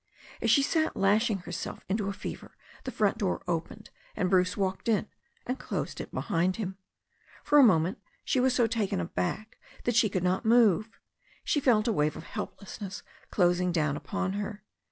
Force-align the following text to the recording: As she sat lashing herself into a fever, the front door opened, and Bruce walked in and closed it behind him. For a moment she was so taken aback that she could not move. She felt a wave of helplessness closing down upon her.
As 0.41 0.49
she 0.49 0.63
sat 0.63 0.97
lashing 0.97 1.41
herself 1.45 1.85
into 1.87 2.09
a 2.09 2.11
fever, 2.11 2.55
the 2.85 2.91
front 2.91 3.19
door 3.19 3.43
opened, 3.47 3.91
and 4.15 4.31
Bruce 4.31 4.57
walked 4.57 4.89
in 4.89 5.07
and 5.45 5.59
closed 5.59 6.01
it 6.01 6.11
behind 6.11 6.55
him. 6.55 6.75
For 7.43 7.59
a 7.59 7.63
moment 7.63 7.99
she 8.25 8.39
was 8.39 8.55
so 8.55 8.65
taken 8.65 8.99
aback 8.99 9.59
that 9.83 9.95
she 9.95 10.09
could 10.09 10.23
not 10.23 10.43
move. 10.43 10.89
She 11.43 11.59
felt 11.59 11.87
a 11.87 11.93
wave 11.93 12.15
of 12.17 12.23
helplessness 12.23 13.03
closing 13.29 13.71
down 13.71 13.95
upon 13.95 14.33
her. 14.33 14.63